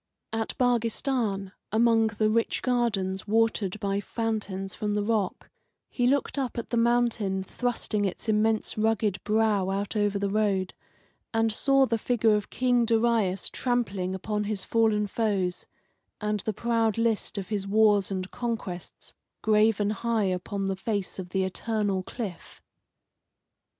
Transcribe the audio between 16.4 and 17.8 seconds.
proud list of his